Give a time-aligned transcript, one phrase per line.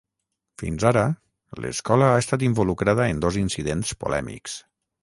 [0.61, 1.03] Fins ara,
[1.65, 4.63] l'escola ha estat involucrada en dos incidents polèmics.